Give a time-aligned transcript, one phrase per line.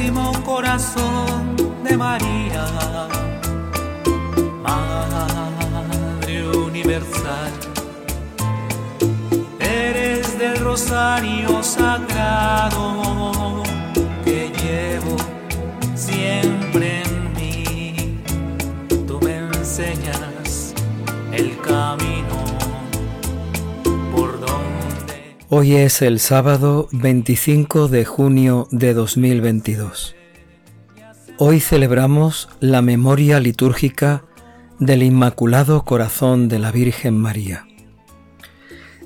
[0.00, 2.66] Purísimo Corazón de María,
[4.62, 7.52] Madre Universal,
[9.58, 12.82] eres del Rosario Sagrado
[14.24, 15.16] que llevo
[15.94, 18.22] siempre en mí.
[19.06, 20.72] Tú me enseñas
[21.30, 22.39] el camino
[25.52, 30.14] Hoy es el sábado 25 de junio de 2022.
[31.38, 34.22] Hoy celebramos la memoria litúrgica
[34.78, 37.66] del Inmaculado Corazón de la Virgen María.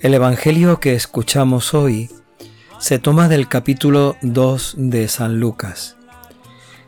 [0.00, 2.10] El Evangelio que escuchamos hoy
[2.80, 5.96] se toma del capítulo 2 de San Lucas.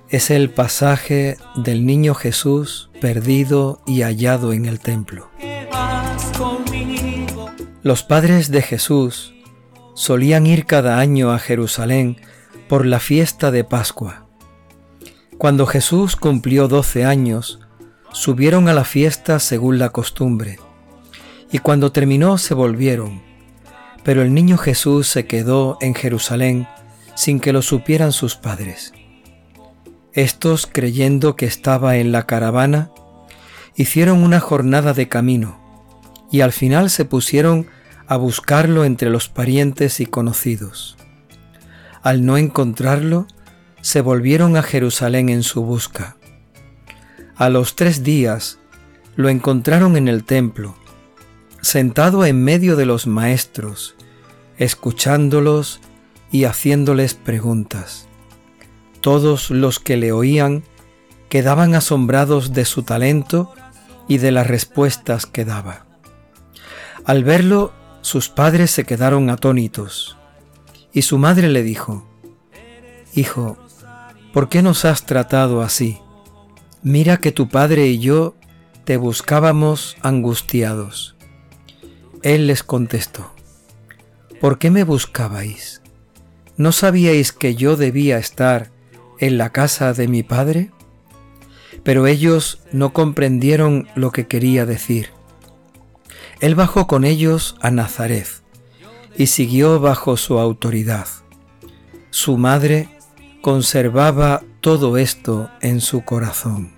[0.08, 5.30] Es el pasaje del niño Jesús perdido y hallado en el templo.
[7.84, 9.33] Los padres de Jesús
[9.94, 12.16] solían ir cada año a Jerusalén
[12.68, 14.26] por la fiesta de Pascua.
[15.38, 17.60] Cuando Jesús cumplió doce años,
[18.12, 20.58] subieron a la fiesta según la costumbre,
[21.50, 23.22] y cuando terminó se volvieron,
[24.02, 26.68] pero el niño Jesús se quedó en Jerusalén
[27.14, 28.92] sin que lo supieran sus padres.
[30.12, 32.90] Estos, creyendo que estaba en la caravana,
[33.74, 35.60] hicieron una jornada de camino,
[36.30, 37.66] y al final se pusieron
[38.06, 40.96] a buscarlo entre los parientes y conocidos.
[42.02, 43.26] Al no encontrarlo,
[43.80, 46.16] se volvieron a Jerusalén en su busca.
[47.36, 48.58] A los tres días
[49.16, 50.76] lo encontraron en el templo,
[51.60, 53.94] sentado en medio de los maestros,
[54.58, 55.80] escuchándolos
[56.30, 58.06] y haciéndoles preguntas.
[59.00, 60.62] Todos los que le oían
[61.28, 63.52] quedaban asombrados de su talento
[64.08, 65.86] y de las respuestas que daba.
[67.04, 67.72] Al verlo
[68.04, 70.18] sus padres se quedaron atónitos,
[70.92, 72.06] y su madre le dijo,
[73.14, 73.56] Hijo,
[74.34, 76.00] ¿por qué nos has tratado así?
[76.82, 78.34] Mira que tu padre y yo
[78.84, 81.16] te buscábamos angustiados.
[82.22, 83.32] Él les contestó,
[84.38, 85.80] ¿por qué me buscabais?
[86.58, 88.70] ¿No sabíais que yo debía estar
[89.18, 90.70] en la casa de mi padre?
[91.82, 95.08] Pero ellos no comprendieron lo que quería decir.
[96.40, 98.28] Él bajó con ellos a Nazaret
[99.16, 101.06] y siguió bajo su autoridad.
[102.10, 102.88] Su madre
[103.40, 106.72] conservaba todo esto en su corazón.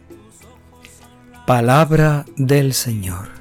[1.47, 3.36] Palabra del Señor.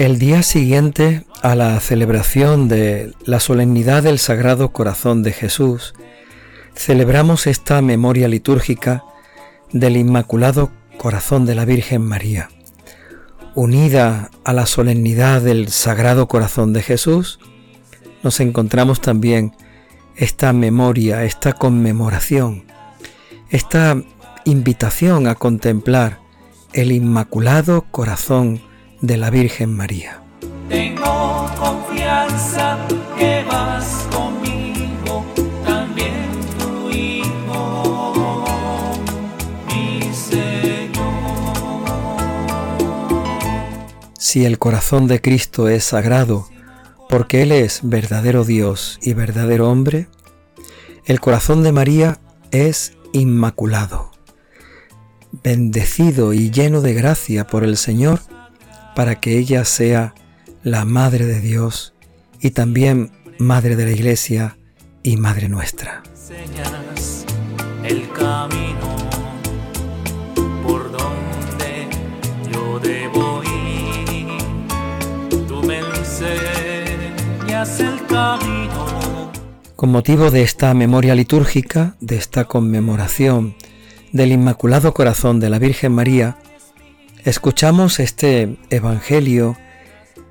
[0.00, 5.92] El día siguiente a la celebración de la solemnidad del Sagrado Corazón de Jesús,
[6.74, 9.04] celebramos esta memoria litúrgica
[9.74, 12.48] del Inmaculado Corazón de la Virgen María.
[13.54, 17.38] Unida a la solemnidad del Sagrado Corazón de Jesús,
[18.22, 19.54] nos encontramos también
[20.16, 22.64] esta memoria, esta conmemoración,
[23.50, 24.02] esta
[24.46, 26.20] invitación a contemplar
[26.72, 28.62] el Inmaculado Corazón
[29.00, 30.22] de la Virgen María.
[30.68, 32.78] Tengo confianza
[33.18, 35.24] que vas conmigo,
[35.64, 36.28] también
[36.58, 38.32] tu Hijo,
[39.66, 41.00] mi Señor.
[44.18, 46.48] Si el corazón de Cristo es sagrado,
[47.08, 50.08] porque Él es verdadero Dios y verdadero hombre,
[51.04, 52.20] el corazón de María
[52.52, 54.12] es inmaculado,
[55.42, 58.20] bendecido y lleno de gracia por el Señor,
[58.94, 60.14] para que ella sea
[60.62, 61.94] la Madre de Dios
[62.40, 64.58] y también Madre de la Iglesia
[65.02, 66.02] y Madre nuestra.
[67.84, 68.96] el camino
[70.62, 71.88] por donde
[72.52, 74.38] yo debo ir.
[75.48, 79.32] Tú me enseñas el camino.
[79.74, 83.54] Con motivo de esta memoria litúrgica, de esta conmemoración
[84.12, 86.36] del Inmaculado Corazón de la Virgen María,
[87.24, 89.56] escuchamos este Evangelio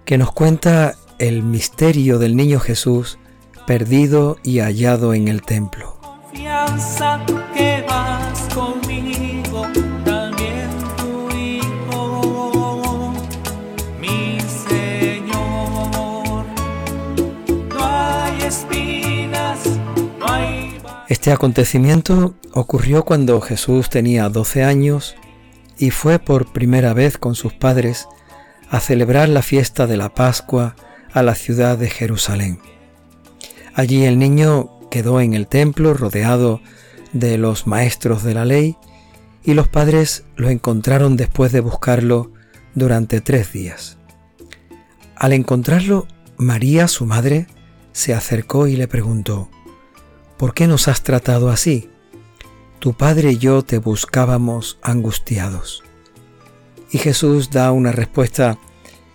[0.06, 3.20] que nos cuenta el misterio del niño Jesús
[3.68, 6.00] perdido y hallado en el templo.
[21.08, 25.16] Este acontecimiento ocurrió cuando Jesús tenía 12 años
[25.80, 28.08] y fue por primera vez con sus padres
[28.70, 30.76] a celebrar la fiesta de la Pascua
[31.14, 32.60] a la ciudad de Jerusalén.
[33.74, 36.62] Allí el niño quedó en el templo rodeado
[37.14, 38.76] de los maestros de la ley
[39.44, 42.32] y los padres lo encontraron después de buscarlo
[42.76, 43.98] durante tres días.
[45.16, 47.48] Al encontrarlo, María, su madre,
[47.94, 49.50] se acercó y le preguntó,
[50.38, 51.90] ¿Por qué nos has tratado así?
[52.80, 55.84] Tu padre y yo te buscábamos angustiados.
[56.92, 58.58] Y Jesús da una respuesta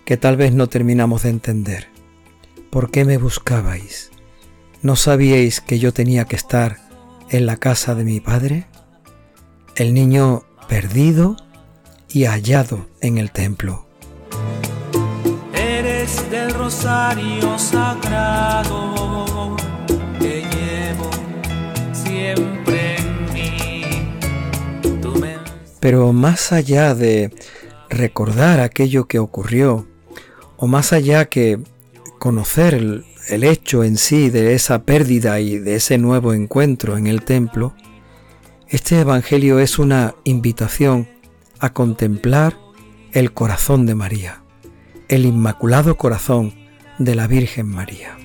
[0.05, 1.89] que tal vez no terminamos de entender.
[2.71, 4.11] ¿Por qué me buscabais?
[4.83, 6.77] ¿No sabíais que yo tenía que estar
[7.31, 8.67] en la casa de mi padre?
[9.77, 11.37] El niño perdido
[12.11, 13.87] y hallado en el templo.
[15.55, 18.85] Eres del rosario sagrado
[25.85, 27.31] Pero más allá de
[27.91, 29.87] recordar aquello que ocurrió,
[30.57, 31.59] o más allá que
[32.19, 33.05] conocer el,
[33.45, 37.75] hecho en sí de esa pérdida y de ese nuevo encuentro en el templo,
[38.67, 41.07] este Evangelio es una invitación
[41.59, 42.57] a contemplar
[43.13, 44.43] el corazón de María,
[45.09, 46.55] el inmaculado corazón
[46.99, 48.17] de la Virgen María.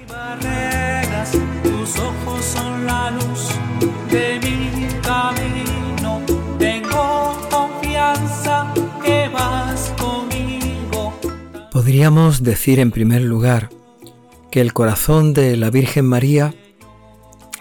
[11.90, 13.72] Podríamos decir en primer lugar
[14.52, 16.54] que el corazón de la Virgen María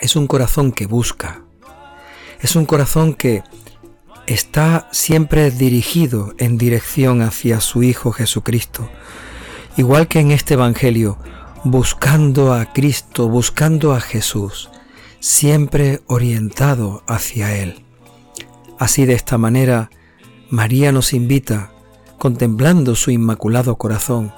[0.03, 1.41] es un corazón que busca,
[2.43, 3.43] es un corazón que
[4.27, 8.91] está siempre dirigido en dirección hacia su Hijo Jesucristo,
[9.79, 11.17] igual que en este Evangelio,
[11.65, 14.69] buscando a Cristo, buscando a Jesús,
[15.21, 17.83] siempre orientado hacia Él.
[18.79, 19.89] Así de esta manera,
[20.51, 21.73] María nos invita,
[22.19, 24.33] contemplando su inmaculado corazón,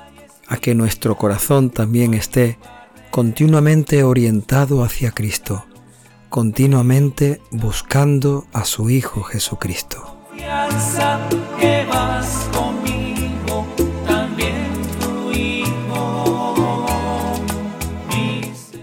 [0.47, 2.59] a que nuestro corazón también esté
[3.11, 5.65] continuamente orientado hacia Cristo,
[6.29, 10.19] continuamente buscando a su Hijo Jesucristo.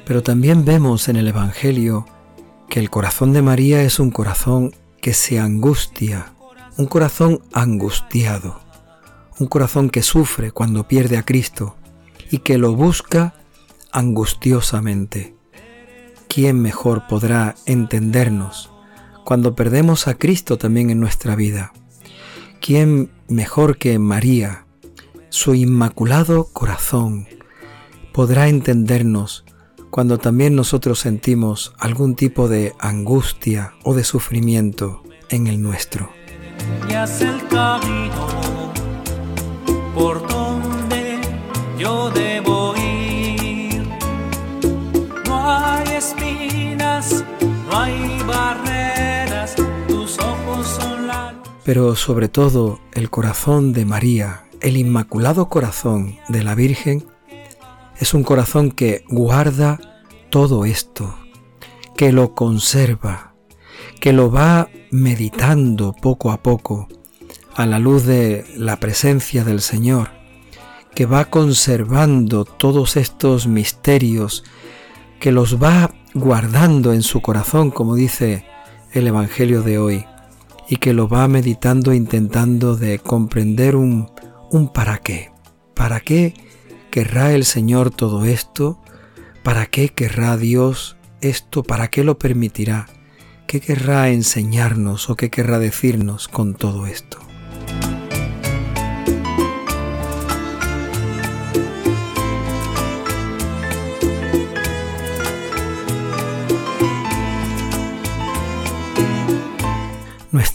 [0.06, 2.06] Pero también vemos en el Evangelio
[2.70, 6.34] que el corazón de María es un corazón que se angustia,
[6.78, 8.67] un corazón angustiado
[9.40, 11.76] un corazón que sufre cuando pierde a Cristo
[12.32, 13.36] y que lo busca
[13.92, 15.36] angustiosamente.
[16.28, 18.72] ¿Quién mejor podrá entendernos
[19.24, 21.74] cuando perdemos a Cristo también en nuestra vida?
[22.62, 24.66] ¿Quién mejor que María,
[25.30, 27.28] su inmaculado corazón,
[28.14, 29.46] podrá entendernos
[29.90, 36.10] cuando también nosotros sentimos algún tipo de angustia o de sufrimiento en el nuestro?
[39.98, 41.20] Por donde
[41.78, 43.84] yo debo ir.
[45.26, 47.24] No hay espinas,
[47.70, 49.56] no hay barreras,
[49.88, 51.34] tus ojos son la
[51.64, 57.06] Pero sobre todo el corazón de María, el inmaculado corazón de la Virgen,
[58.00, 59.80] es un corazón que guarda
[60.30, 61.16] todo esto,
[61.96, 63.34] que lo conserva,
[64.00, 66.88] que lo va meditando poco a poco,
[67.58, 70.12] a la luz de la presencia del Señor,
[70.94, 74.44] que va conservando todos estos misterios,
[75.20, 78.46] que los va guardando en su corazón, como dice
[78.94, 80.06] el Evangelio de hoy,
[80.70, 84.12] y que lo va meditando intentando de comprender un,
[84.52, 85.32] un para qué.
[85.74, 86.36] ¿Para qué
[86.92, 88.80] querrá el Señor todo esto?
[89.42, 91.64] ¿Para qué querrá Dios esto?
[91.64, 92.86] ¿Para qué lo permitirá?
[93.48, 97.27] ¿Qué querrá enseñarnos o qué querrá decirnos con todo esto?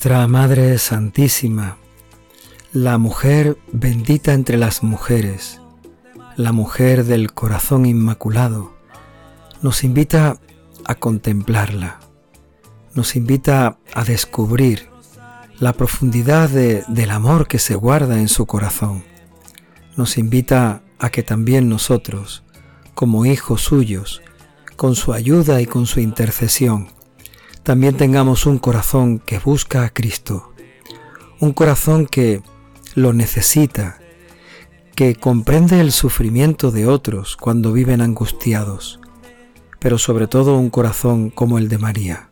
[0.05, 1.77] Nuestra Madre Santísima,
[2.73, 5.61] la mujer bendita entre las mujeres,
[6.35, 8.75] la mujer del corazón inmaculado,
[9.61, 10.41] nos invita
[10.85, 12.01] a contemplarla,
[12.97, 14.89] nos invita a descubrir
[15.61, 19.05] la profundidad del amor que se guarda en su corazón,
[19.97, 22.43] nos invita a que también nosotros,
[22.95, 24.21] como hijos suyos,
[24.75, 26.89] con su ayuda y con su intercesión,
[27.63, 30.53] también tengamos un corazón que busca a Cristo,
[31.41, 32.43] un corazón que
[32.95, 33.99] lo necesita,
[34.97, 39.01] que comprende el sufrimiento de otros cuando viven angustiados,
[39.79, 42.29] pero sobre todo un corazón como el de María,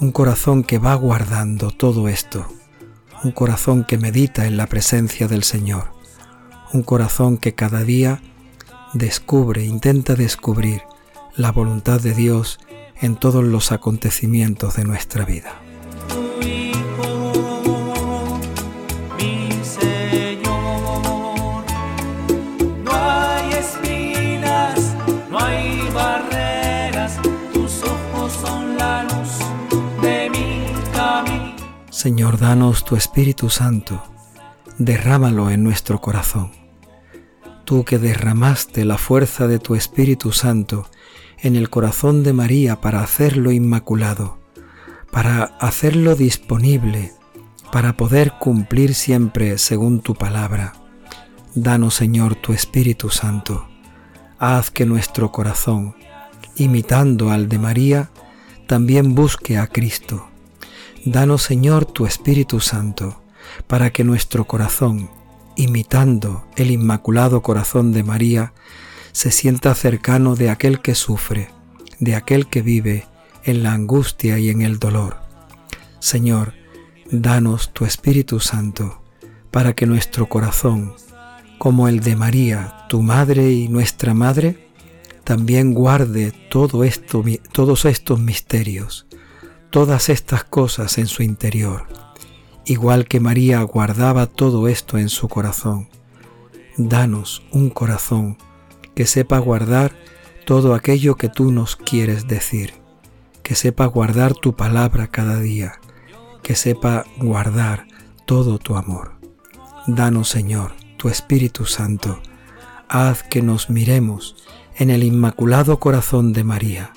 [0.00, 2.46] un corazón que va guardando todo esto,
[3.24, 5.92] un corazón que medita en la presencia del Señor,
[6.72, 8.20] un corazón que cada día
[8.92, 10.82] descubre, intenta descubrir
[11.36, 12.60] la voluntad de Dios
[13.00, 15.60] en todos los acontecimientos de nuestra vida.
[31.98, 34.02] Señor, danos tu Espíritu Santo,
[34.78, 36.52] derrámalo en nuestro corazón.
[37.64, 40.88] Tú que derramaste la fuerza de tu Espíritu Santo
[41.40, 44.38] en el corazón de María para hacerlo inmaculado,
[45.10, 47.12] para hacerlo disponible,
[47.72, 50.72] para poder cumplir siempre según tu palabra.
[51.54, 53.68] Danos, Señor, tu Espíritu Santo.
[54.38, 55.96] Haz que nuestro corazón,
[56.56, 58.10] imitando al de María,
[58.66, 60.28] también busque a Cristo
[61.04, 63.22] Danos, Señor, tu Espíritu Santo,
[63.66, 65.08] para que nuestro corazón,
[65.56, 68.52] imitando el Inmaculado Corazón de María,
[69.12, 71.50] se sienta cercano de aquel que sufre,
[71.98, 73.06] de aquel que vive
[73.44, 75.16] en la angustia y en el dolor.
[76.00, 76.54] Señor,
[77.10, 79.02] danos tu Espíritu Santo,
[79.50, 80.94] para que nuestro corazón,
[81.58, 84.68] como el de María, tu Madre y nuestra Madre,
[85.24, 89.08] también guarde todo esto, todos estos misterios
[89.70, 91.86] todas estas cosas en su interior,
[92.64, 95.88] igual que María guardaba todo esto en su corazón.
[96.76, 98.38] Danos un corazón
[98.98, 99.94] que sepa guardar
[100.44, 102.74] todo aquello que tú nos quieres decir,
[103.44, 105.78] que sepa guardar tu palabra cada día,
[106.42, 107.86] que sepa guardar
[108.26, 109.12] todo tu amor.
[109.86, 112.20] Danos, Señor, tu Espíritu Santo,
[112.88, 114.34] haz que nos miremos
[114.74, 116.92] en el Inmaculado Corazón de María.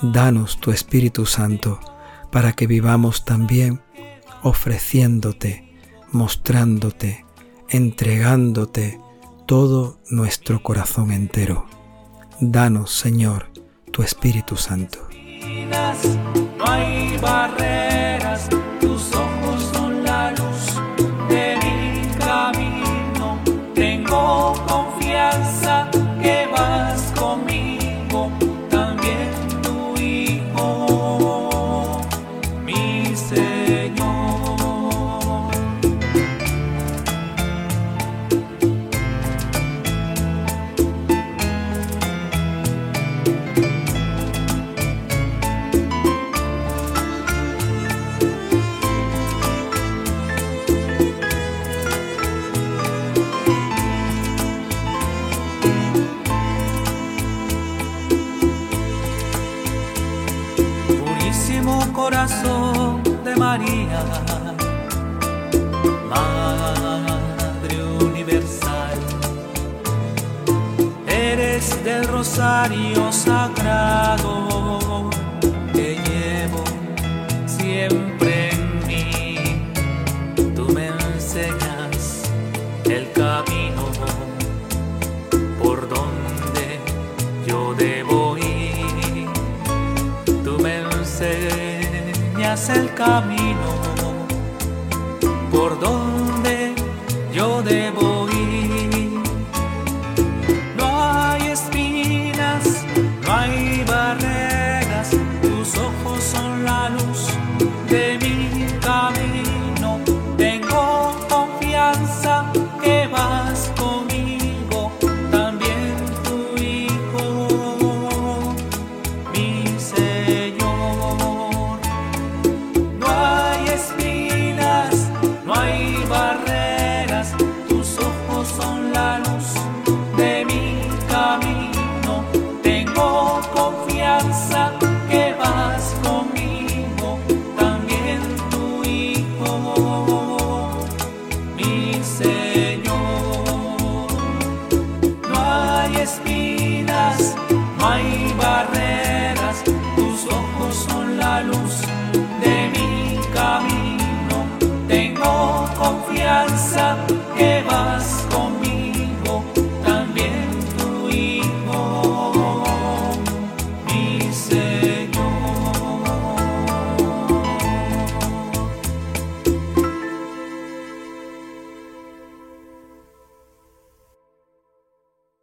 [0.00, 1.78] Danos tu Espíritu Santo,
[2.32, 3.82] para que vivamos también
[4.42, 5.76] ofreciéndote,
[6.12, 7.26] mostrándote,
[7.68, 8.98] entregándote
[9.46, 11.66] todo nuestro corazón entero.
[12.40, 13.46] Danos, Señor,
[13.92, 14.98] tu Espíritu Santo.
[71.66, 75.10] Del rosario sagrado
[75.72, 76.64] que llevo
[77.46, 79.72] siempre en mí.
[80.54, 82.22] Tú me enseñas
[82.84, 83.84] el camino
[85.62, 86.80] por donde
[87.46, 89.28] yo debo ir.
[90.44, 93.68] Tú me enseñas el camino
[95.52, 96.74] por donde
[97.32, 98.05] yo debo ir.